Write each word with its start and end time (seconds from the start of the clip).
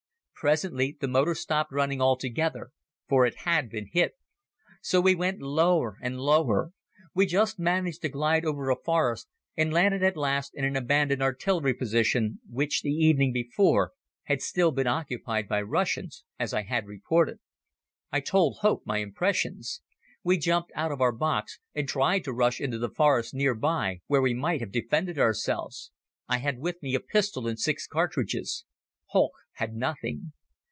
Presently 0.43 0.97
the 0.99 1.07
motor 1.07 1.35
stopped 1.35 1.71
running 1.71 2.01
altogether, 2.01 2.71
for 3.07 3.27
it 3.27 3.35
had 3.45 3.69
been 3.69 3.89
hit. 3.91 4.15
So 4.81 4.99
we 4.99 5.13
went 5.13 5.39
lower 5.39 5.97
and 6.01 6.19
lower. 6.19 6.71
We 7.13 7.27
just 7.27 7.59
managed 7.59 8.01
to 8.01 8.09
glide 8.09 8.43
over 8.43 8.71
a 8.71 8.75
forest 8.75 9.27
and 9.55 9.71
landed 9.71 10.01
at 10.01 10.17
last 10.17 10.55
in 10.55 10.65
an 10.65 10.75
abandoned 10.75 11.21
artillery 11.21 11.75
position 11.75 12.39
which, 12.49 12.81
the 12.81 12.89
evening 12.89 13.31
before, 13.31 13.91
had 14.23 14.41
still 14.41 14.71
been 14.71 14.87
occupied 14.87 15.47
by 15.47 15.61
Russians, 15.61 16.25
as 16.39 16.55
I 16.55 16.63
had 16.63 16.87
reported. 16.87 17.37
I 18.11 18.19
told 18.19 18.57
Holck 18.61 18.81
my 18.83 18.97
impressions. 18.97 19.81
We 20.23 20.39
jumped 20.39 20.71
out 20.73 20.91
of 20.91 21.01
our 21.01 21.11
box 21.11 21.59
and 21.75 21.87
tried 21.87 22.23
to 22.23 22.33
rush 22.33 22.59
into 22.59 22.79
the 22.79 22.89
forest 22.89 23.31
nearby, 23.35 24.01
where 24.07 24.23
we 24.23 24.33
might 24.33 24.61
have 24.61 24.71
defended 24.71 25.19
ourselves. 25.19 25.91
I 26.27 26.39
had 26.39 26.57
with 26.57 26.81
me 26.81 26.95
a 26.95 26.99
pistol 26.99 27.45
and 27.45 27.59
six 27.59 27.85
cartridges. 27.85 28.65
Holck 29.13 29.33
had 29.55 29.73
nothing. 29.75 30.31